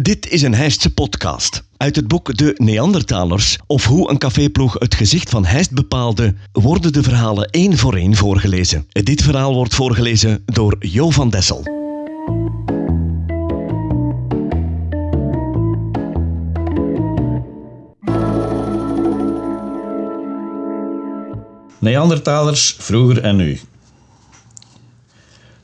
[0.00, 1.62] Dit is een Heistse podcast.
[1.76, 6.92] Uit het boek De Neandertalers, of hoe een caféploeg het gezicht van Heist bepaalde, worden
[6.92, 8.86] de verhalen één voor één voorgelezen.
[8.88, 11.62] Dit verhaal wordt voorgelezen door Jo van Dessel.
[21.78, 23.60] Neandertalers, vroeger en nu.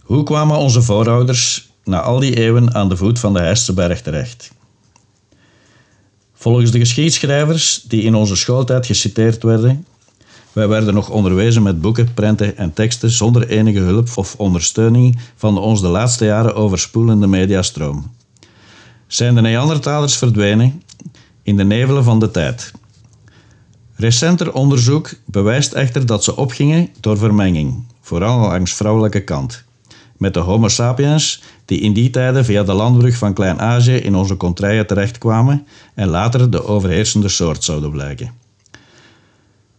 [0.02, 4.52] Hoe kwamen onze voorouders na al die eeuwen aan de voet van de Heisterberg terecht?
[6.34, 9.86] Volgens de geschiedschrijvers die in onze schooltijd geciteerd werden,
[10.52, 15.54] wij werden nog onderwezen met boeken, prenten en teksten zonder enige hulp of ondersteuning van
[15.54, 18.10] de ons de laatste jaren overspoelende mediastroom.
[19.06, 20.82] Zijn de Neandertalers verdwenen
[21.42, 22.72] in de nevelen van de tijd?
[23.94, 29.64] Recenter onderzoek bewijst echter dat ze opgingen door vermenging, vooral langs vrouwelijke kant,
[30.22, 34.36] met de Homo sapiens die in die tijden via de landbrug van Klein-Azië in onze
[34.36, 38.32] contraien terechtkwamen en later de overheersende soort zouden blijken.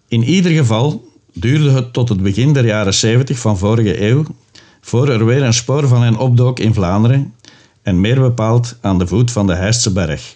[0.08, 4.25] In ieder geval duurde het tot het begin der jaren 70 van vorige eeuw
[4.81, 7.33] voor er weer een spoor van hen opdook in Vlaanderen
[7.81, 10.35] en meer bepaald aan de voet van de Heistse berg.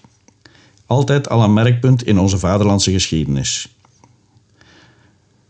[0.86, 3.75] Altijd al een merkpunt in onze vaderlandse geschiedenis.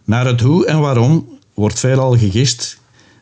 [0.03, 2.80] Naar het hoe en waarom wordt veelal gegist,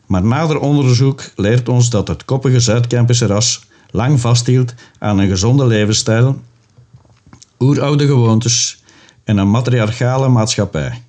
[0.07, 5.65] maar nader onderzoek leert ons dat het koppige Zuid-Kempische ras lang vasthield aan een gezonde
[5.65, 6.39] levensstijl,
[7.59, 8.83] oeroude gewoontes
[9.23, 11.01] en een matriarchale maatschappij.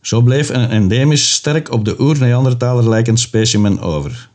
[0.00, 4.30] Zo bleef een endemisch sterk op de oer-Neandertaler lijkend specimen over,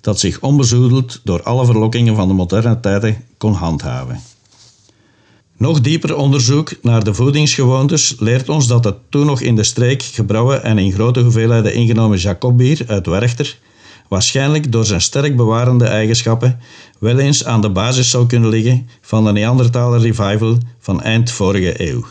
[0.00, 4.33] dat zich onbezoedeld door alle verlokkingen van de moderne tijden kon handhaven.
[5.64, 10.02] Nog dieper onderzoek naar de voedingsgewoontes leert ons dat het toen nog in de streek
[10.02, 13.58] gebrouwen en in grote hoeveelheden ingenomen Jacobbier uit Werchter
[14.08, 16.60] waarschijnlijk door zijn sterk bewarende eigenschappen
[16.98, 21.88] wel eens aan de basis zou kunnen liggen van de Neandertaler revival van eind vorige
[21.90, 22.04] eeuw.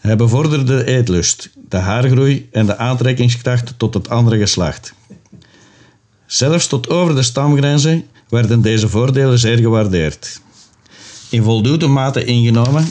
[0.00, 4.94] Hij bevorderde de eetlust, de haargroei en de aantrekkingskracht tot het andere geslacht.
[6.26, 10.40] Zelfs tot over de stamgrenzen werden deze voordelen zeer gewaardeerd
[11.32, 12.88] in voldoende mate ingenomen,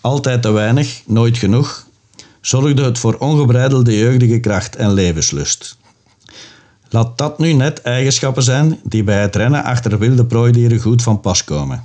[0.00, 1.86] altijd te weinig, nooit genoeg,
[2.40, 5.76] zorgde het voor ongebreidelde jeugdige kracht en levenslust.
[6.88, 11.20] Laat dat nu net eigenschappen zijn die bij het rennen achter wilde prooidieren goed van
[11.20, 11.84] pas komen.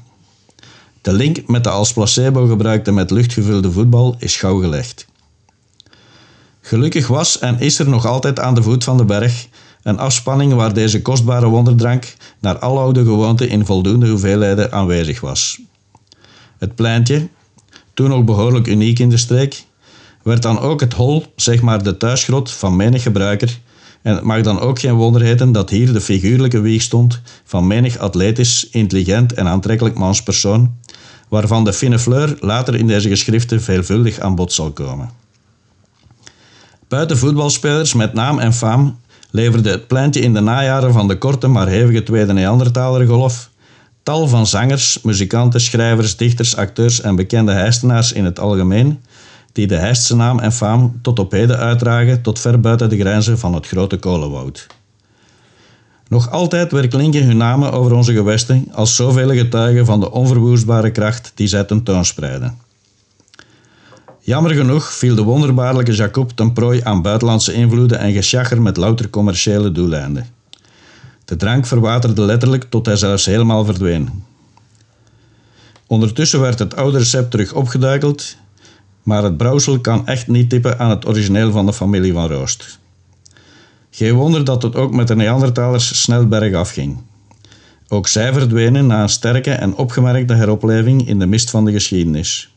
[1.01, 5.05] De link met de als placebo gebruikte met lucht gevulde voetbal is gauw gelegd.
[6.61, 9.47] Gelukkig was en is er nog altijd aan de voet van de berg
[9.83, 15.59] een afspanning waar deze kostbare wonderdrank naar aloude gewoonte in voldoende hoeveelheden aanwezig was.
[16.63, 17.27] Het pleintje,
[17.93, 19.63] toen nog behoorlijk uniek in de streek,
[20.21, 23.59] werd dan ook het hol, zeg maar de thuisgrot van menig gebruiker.
[24.01, 27.67] En het mag dan ook geen wonder heten dat hier de figuurlijke wieg stond van
[27.67, 30.73] menig atletisch, intelligent en aantrekkelijk manspersoon,
[31.29, 35.09] waarvan de fine fleur later in deze geschriften veelvuldig aan bod zal komen.
[36.87, 38.99] Buiten voetbalspelers met naam en faam
[39.31, 43.51] leverde het pleintje in de najaren van de korte maar hevige Tweede Neandertalergolf
[44.03, 48.99] tal van zangers, muzikanten, schrijvers, dichters, acteurs en bekende heistenaars in het algemeen,
[49.51, 53.39] die de Heistse naam en faam tot op heden uitdragen tot ver buiten de grenzen
[53.39, 54.67] van het grote kolenwoud.
[56.07, 60.91] Nog altijd weer klinken hun namen over onze gewesten als zoveel getuigen van de onverwoestbare
[60.91, 62.57] kracht die zij tentoonspreiden.
[64.19, 69.09] Jammer genoeg viel de wonderbaarlijke Jacob ten prooi aan buitenlandse invloeden en geschacher met louter
[69.09, 70.27] commerciële doeleinden.
[71.25, 74.23] De drank verwaterde letterlijk tot hij zelfs helemaal verdween.
[75.87, 78.35] Ondertussen werd het oude recept terug opgeduikeld,
[79.03, 82.79] maar het brouwsel kan echt niet tippen aan het origineel van de familie van Roost.
[83.89, 86.97] Geen wonder dat het ook met de Neandertalers snel bergaf ging.
[87.87, 92.52] Ook zij verdwenen na een sterke en opgemerkte heropleving in de mist van de geschiedenis.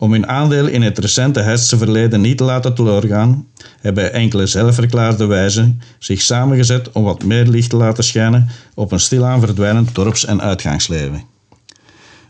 [0.00, 3.46] Om hun aandeel in het recente Heidse verleden niet te laten teleurgaan,
[3.80, 9.00] hebben enkele zelfverklaarde wijzen zich samengezet om wat meer licht te laten schijnen op een
[9.00, 11.22] stilaan verdwijnend dorps- en uitgangsleven.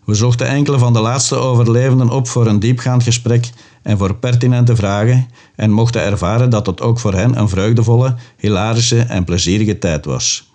[0.05, 3.51] We zochten enkele van de laatste overlevenden op voor een diepgaand gesprek
[3.83, 9.01] en voor pertinente vragen en mochten ervaren dat het ook voor hen een vreugdevolle, hilarische
[9.01, 10.53] en plezierige tijd was.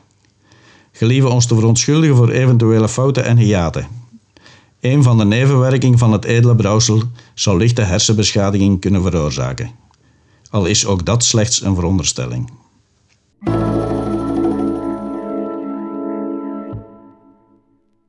[0.91, 4.02] Gelieve ons te verontschuldigen voor eventuele fouten en hiaten.
[4.83, 7.01] Een van de nevenwerkingen van het edele brouwsel
[7.33, 9.71] zou lichte hersenbeschadiging kunnen veroorzaken.
[10.49, 12.51] Al is ook dat slechts een veronderstelling.